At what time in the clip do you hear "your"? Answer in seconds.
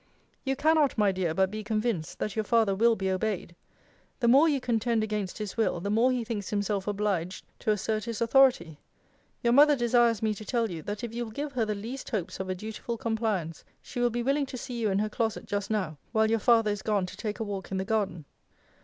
2.35-2.43, 9.43-9.53, 16.31-16.39